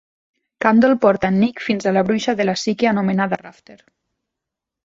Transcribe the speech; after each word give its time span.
Candle 0.65 0.95
porta 1.03 1.29
en 1.33 1.37
Nick 1.43 1.61
fins 1.67 1.85
a 1.85 1.93
la 1.97 2.03
bruixa 2.09 2.35
de 2.39 2.47
la 2.51 2.57
psique 2.63 2.91
anomenada 2.93 3.41
Rafter. 3.47 3.81